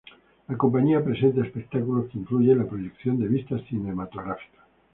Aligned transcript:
La 0.47 0.57
compañía 0.57 1.03
presenta 1.05 1.45
espectáculos 1.45 2.09
que 2.09 2.17
incluyen 2.17 2.57
la 2.57 2.65
proyección 2.65 3.19
de 3.19 3.27
vistas 3.27 3.61
cinematográficas. 3.69 4.65